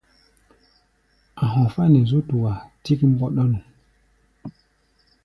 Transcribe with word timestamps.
A̧ 1.43 1.47
hɔfá̧ 1.53 1.85
nɛ 1.91 1.99
zú 2.09 2.19
tua 2.29 2.53
tík 2.83 2.99
mbɔ́ɗɔ́nu. 3.11 3.59